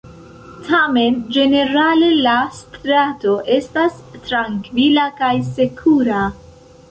Tamen 0.67 1.19
ĝenerale 1.35 2.07
la 2.27 2.33
strato 2.61 3.35
estas 3.57 4.01
trankvila 4.29 5.07
kaj 5.21 5.33
sekura. 5.51 6.23